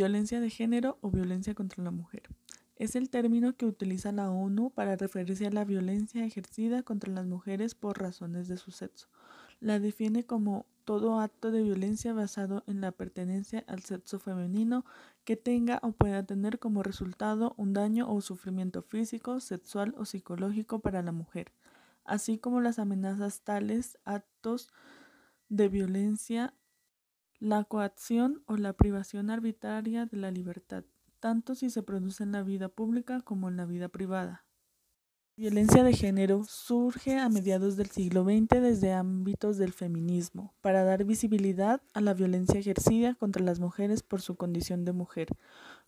Violencia 0.00 0.40
de 0.40 0.48
género 0.48 0.96
o 1.02 1.10
violencia 1.10 1.54
contra 1.54 1.84
la 1.84 1.90
mujer. 1.90 2.22
Es 2.76 2.96
el 2.96 3.10
término 3.10 3.54
que 3.54 3.66
utiliza 3.66 4.12
la 4.12 4.30
ONU 4.30 4.70
para 4.70 4.96
referirse 4.96 5.46
a 5.46 5.50
la 5.50 5.66
violencia 5.66 6.24
ejercida 6.24 6.82
contra 6.82 7.12
las 7.12 7.26
mujeres 7.26 7.74
por 7.74 8.00
razones 8.00 8.48
de 8.48 8.56
su 8.56 8.70
sexo. 8.70 9.08
La 9.60 9.78
define 9.78 10.24
como 10.24 10.64
todo 10.86 11.20
acto 11.20 11.50
de 11.50 11.62
violencia 11.62 12.14
basado 12.14 12.64
en 12.66 12.80
la 12.80 12.92
pertenencia 12.92 13.62
al 13.68 13.82
sexo 13.82 14.18
femenino 14.18 14.86
que 15.24 15.36
tenga 15.36 15.80
o 15.82 15.92
pueda 15.92 16.22
tener 16.22 16.58
como 16.58 16.82
resultado 16.82 17.52
un 17.58 17.74
daño 17.74 18.10
o 18.10 18.22
sufrimiento 18.22 18.80
físico, 18.80 19.38
sexual 19.38 19.94
o 19.98 20.06
psicológico 20.06 20.78
para 20.78 21.02
la 21.02 21.12
mujer, 21.12 21.52
así 22.06 22.38
como 22.38 22.62
las 22.62 22.78
amenazas 22.78 23.42
tales 23.42 23.98
actos 24.06 24.70
de 25.50 25.68
violencia, 25.68 26.54
la 27.40 27.64
coacción 27.64 28.42
o 28.46 28.58
la 28.58 28.74
privación 28.74 29.30
arbitraria 29.30 30.04
de 30.04 30.18
la 30.18 30.30
libertad, 30.30 30.84
tanto 31.20 31.54
si 31.54 31.70
se 31.70 31.82
produce 31.82 32.22
en 32.22 32.32
la 32.32 32.42
vida 32.42 32.68
pública 32.68 33.22
como 33.22 33.48
en 33.48 33.56
la 33.56 33.64
vida 33.64 33.88
privada. 33.88 34.44
Violencia 35.36 35.82
de 35.82 35.94
género 35.94 36.44
surge 36.44 37.16
a 37.16 37.28
mediados 37.30 37.76
del 37.76 37.88
siglo 37.88 38.24
XX 38.24 38.60
desde 38.60 38.92
ámbitos 38.92 39.56
del 39.56 39.72
feminismo, 39.72 40.52
para 40.60 40.84
dar 40.84 41.04
visibilidad 41.04 41.80
a 41.94 42.00
la 42.02 42.12
violencia 42.12 42.60
ejercida 42.60 43.14
contra 43.14 43.42
las 43.42 43.58
mujeres 43.58 44.02
por 44.02 44.20
su 44.20 44.36
condición 44.36 44.84
de 44.84 44.92
mujer. 44.92 45.28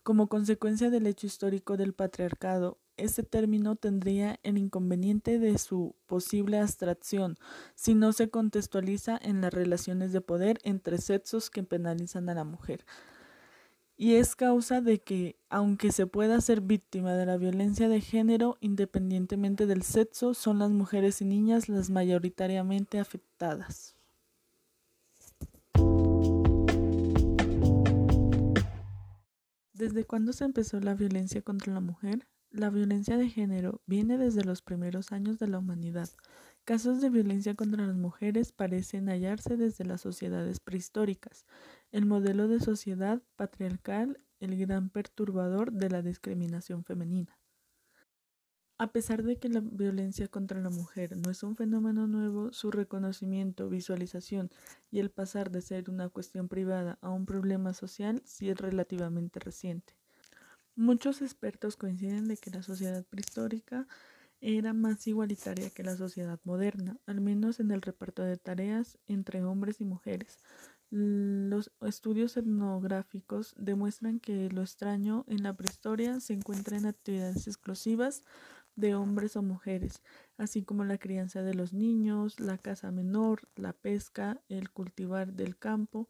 Como 0.01 0.27
consecuencia 0.27 0.89
del 0.89 1.05
hecho 1.05 1.27
histórico 1.27 1.77
del 1.77 1.93
patriarcado, 1.93 2.79
este 2.97 3.21
término 3.21 3.75
tendría 3.75 4.39
el 4.43 4.57
inconveniente 4.57 5.37
de 5.37 5.57
su 5.57 5.95
posible 6.07 6.59
abstracción 6.59 7.37
si 7.75 7.95
no 7.95 8.11
se 8.13 8.29
contextualiza 8.29 9.19
en 9.21 9.41
las 9.41 9.53
relaciones 9.53 10.13
de 10.13 10.21
poder 10.21 10.59
entre 10.63 10.97
sexos 10.99 11.49
que 11.49 11.63
penalizan 11.63 12.29
a 12.29 12.33
la 12.33 12.43
mujer 12.43 12.85
y 13.95 14.15
es 14.15 14.35
causa 14.35 14.81
de 14.81 15.01
que, 15.01 15.37
aunque 15.49 15.91
se 15.91 16.07
pueda 16.07 16.41
ser 16.41 16.61
víctima 16.61 17.13
de 17.13 17.25
la 17.25 17.37
violencia 17.37 17.87
de 17.87 18.01
género 18.01 18.57
independientemente 18.59 19.65
del 19.65 19.83
sexo, 19.83 20.33
son 20.33 20.59
las 20.59 20.71
mujeres 20.71 21.21
y 21.21 21.25
niñas 21.25 21.69
las 21.69 21.89
mayoritariamente 21.89 22.99
afectadas. 22.99 23.95
¿Desde 29.73 30.05
cuándo 30.05 30.33
se 30.33 30.45
empezó 30.45 30.79
la 30.79 30.95
violencia 30.95 31.41
contra 31.41 31.73
la 31.73 31.81
mujer? 31.81 32.27
La 32.51 32.69
violencia 32.69 33.17
de 33.17 33.29
género 33.29 33.81
viene 33.85 34.17
desde 34.17 34.43
los 34.43 34.61
primeros 34.61 35.11
años 35.11 35.39
de 35.39 35.47
la 35.47 35.59
humanidad. 35.59 36.09
Casos 36.65 37.01
de 37.01 37.09
violencia 37.09 37.55
contra 37.55 37.85
las 37.85 37.97
mujeres 37.97 38.53
parecen 38.53 39.09
hallarse 39.09 39.57
desde 39.57 39.83
las 39.83 39.99
sociedades 39.99 40.61
prehistóricas. 40.61 41.45
El 41.91 42.05
modelo 42.05 42.47
de 42.47 42.61
sociedad 42.61 43.21
patriarcal, 43.35 44.21
el 44.39 44.57
gran 44.57 44.89
perturbador 44.89 45.73
de 45.73 45.89
la 45.89 46.01
discriminación 46.01 46.85
femenina. 46.85 47.37
A 48.77 48.93
pesar 48.93 49.23
de 49.23 49.37
que 49.37 49.49
la 49.49 49.59
violencia 49.59 50.29
contra 50.29 50.61
la 50.61 50.69
mujer 50.69 51.17
no 51.17 51.29
es 51.29 51.43
un 51.43 51.57
fenómeno 51.57 52.07
nuevo, 52.07 52.53
su 52.53 52.71
reconocimiento, 52.71 53.67
visualización 53.67 54.49
y 54.89 54.99
el 54.99 55.11
pasar 55.11 55.51
de 55.51 55.61
ser 55.61 55.89
una 55.89 56.07
cuestión 56.07 56.47
privada 56.47 56.97
a 57.01 57.09
un 57.09 57.25
problema 57.25 57.73
social 57.73 58.21
sí 58.25 58.49
es 58.49 58.57
relativamente 58.57 59.41
reciente. 59.41 59.97
Muchos 60.75 61.21
expertos 61.21 61.75
coinciden 61.75 62.27
de 62.29 62.37
que 62.37 62.51
la 62.51 62.63
sociedad 62.63 63.05
prehistórica 63.05 63.85
era 64.43 64.73
más 64.73 65.07
igualitaria 65.07 65.69
que 65.69 65.83
la 65.83 65.95
sociedad 65.95 66.39
moderna, 66.43 66.97
al 67.05 67.21
menos 67.21 67.61
en 67.61 67.71
el 67.71 67.81
reparto 67.81 68.23
de 68.23 68.37
tareas 68.37 68.99
entre 69.07 69.43
hombres 69.43 69.79
y 69.79 69.85
mujeres. 69.85 70.37
Los 70.89 71.71
estudios 71.81 72.35
etnográficos 72.35 73.55
demuestran 73.57 74.19
que 74.19 74.49
lo 74.49 74.61
extraño 74.61 75.23
en 75.27 75.41
la 75.41 75.55
prehistoria 75.55 76.19
se 76.19 76.33
encuentra 76.33 76.77
en 76.77 76.85
actividades 76.85 77.47
exclusivas 77.47 78.23
de 78.75 78.95
hombres 78.95 79.35
o 79.35 79.41
mujeres, 79.41 80.01
así 80.37 80.63
como 80.63 80.83
la 80.83 80.97
crianza 80.97 81.41
de 81.41 81.53
los 81.53 81.73
niños, 81.73 82.39
la 82.39 82.57
caza 82.57 82.91
menor, 82.91 83.47
la 83.55 83.73
pesca, 83.73 84.41
el 84.49 84.71
cultivar 84.71 85.33
del 85.33 85.57
campo, 85.57 86.09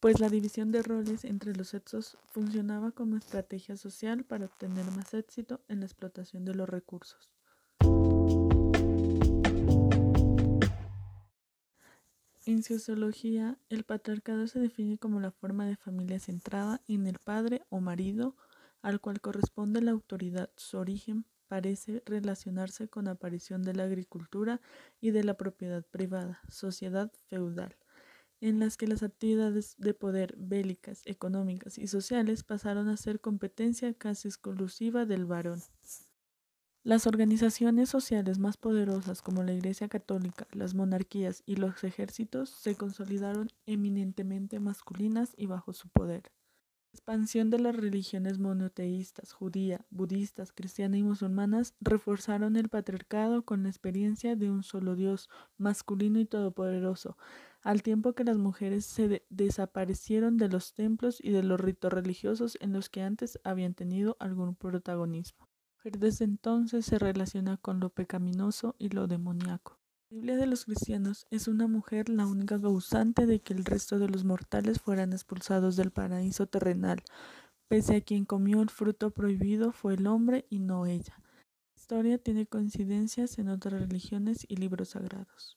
pues 0.00 0.20
la 0.20 0.28
división 0.28 0.72
de 0.72 0.82
roles 0.82 1.24
entre 1.24 1.54
los 1.54 1.68
sexos 1.68 2.18
funcionaba 2.30 2.90
como 2.92 3.16
estrategia 3.16 3.76
social 3.76 4.24
para 4.24 4.46
obtener 4.46 4.84
más 4.92 5.14
éxito 5.14 5.60
en 5.68 5.80
la 5.80 5.86
explotación 5.86 6.44
de 6.44 6.54
los 6.54 6.68
recursos. 6.68 7.30
En 12.44 12.62
sociología, 12.62 13.58
el 13.70 13.82
patriarcado 13.84 14.46
se 14.46 14.60
define 14.60 14.98
como 14.98 15.18
la 15.18 15.32
forma 15.32 15.66
de 15.66 15.76
familia 15.76 16.20
centrada 16.20 16.80
en 16.86 17.06
el 17.06 17.18
padre 17.18 17.62
o 17.70 17.80
marido 17.80 18.36
al 18.82 19.00
cual 19.00 19.20
corresponde 19.20 19.80
la 19.80 19.90
autoridad. 19.90 20.50
Su 20.56 20.78
origen 20.78 21.24
parece 21.48 22.02
relacionarse 22.06 22.88
con 22.88 23.06
la 23.06 23.12
aparición 23.12 23.62
de 23.62 23.74
la 23.74 23.84
agricultura 23.84 24.60
y 25.00 25.10
de 25.10 25.24
la 25.24 25.34
propiedad 25.34 25.84
privada, 25.84 26.40
sociedad 26.48 27.10
feudal 27.28 27.76
en 28.46 28.60
las 28.60 28.76
que 28.76 28.86
las 28.86 29.02
actividades 29.02 29.74
de 29.76 29.92
poder 29.92 30.36
bélicas, 30.38 31.02
económicas 31.04 31.78
y 31.78 31.88
sociales 31.88 32.44
pasaron 32.44 32.88
a 32.88 32.96
ser 32.96 33.20
competencia 33.20 33.92
casi 33.92 34.28
exclusiva 34.28 35.04
del 35.04 35.24
varón. 35.24 35.60
Las 36.84 37.08
organizaciones 37.08 37.88
sociales 37.88 38.38
más 38.38 38.56
poderosas 38.56 39.20
como 39.20 39.42
la 39.42 39.52
Iglesia 39.52 39.88
Católica, 39.88 40.46
las 40.52 40.74
monarquías 40.74 41.42
y 41.44 41.56
los 41.56 41.82
ejércitos 41.82 42.50
se 42.50 42.76
consolidaron 42.76 43.48
eminentemente 43.66 44.60
masculinas 44.60 45.34
y 45.36 45.46
bajo 45.46 45.72
su 45.72 45.88
poder. 45.88 46.30
La 46.92 46.98
expansión 46.98 47.50
de 47.50 47.58
las 47.58 47.74
religiones 47.74 48.38
monoteístas, 48.38 49.32
judía, 49.32 49.84
budistas, 49.90 50.52
cristiana 50.52 50.96
y 50.96 51.02
musulmanas 51.02 51.74
reforzaron 51.80 52.54
el 52.54 52.68
patriarcado 52.68 53.44
con 53.44 53.64
la 53.64 53.68
experiencia 53.68 54.36
de 54.36 54.50
un 54.50 54.62
solo 54.62 54.94
Dios 54.94 55.28
masculino 55.58 56.20
y 56.20 56.24
todopoderoso, 56.24 57.18
al 57.66 57.82
tiempo 57.82 58.12
que 58.12 58.22
las 58.22 58.38
mujeres 58.38 58.86
se 58.86 59.26
desaparecieron 59.28 60.36
de 60.36 60.48
los 60.48 60.72
templos 60.72 61.18
y 61.20 61.32
de 61.32 61.42
los 61.42 61.60
ritos 61.60 61.92
religiosos 61.92 62.56
en 62.60 62.72
los 62.72 62.88
que 62.88 63.02
antes 63.02 63.40
habían 63.42 63.74
tenido 63.74 64.16
algún 64.20 64.54
protagonismo. 64.54 65.48
Desde 65.82 66.24
entonces 66.24 66.86
se 66.86 67.00
relaciona 67.00 67.56
con 67.56 67.80
lo 67.80 67.90
pecaminoso 67.90 68.76
y 68.78 68.90
lo 68.90 69.08
demoníaco. 69.08 69.80
La 70.10 70.14
Biblia 70.14 70.36
de 70.36 70.46
los 70.46 70.64
cristianos 70.66 71.26
es 71.32 71.48
una 71.48 71.66
mujer 71.66 72.08
la 72.08 72.26
única 72.26 72.60
causante 72.60 73.26
de 73.26 73.40
que 73.40 73.52
el 73.52 73.64
resto 73.64 73.98
de 73.98 74.08
los 74.08 74.24
mortales 74.24 74.80
fueran 74.80 75.12
expulsados 75.12 75.74
del 75.74 75.90
paraíso 75.90 76.46
terrenal, 76.46 77.02
pese 77.66 77.96
a 77.96 78.00
quien 78.00 78.26
comió 78.26 78.62
el 78.62 78.70
fruto 78.70 79.10
prohibido 79.10 79.72
fue 79.72 79.94
el 79.94 80.06
hombre 80.06 80.46
y 80.50 80.60
no 80.60 80.86
ella. 80.86 81.20
La 81.74 81.80
historia 81.80 82.18
tiene 82.18 82.46
coincidencias 82.46 83.38
en 83.38 83.48
otras 83.48 83.80
religiones 83.80 84.46
y 84.48 84.54
libros 84.54 84.90
sagrados. 84.90 85.54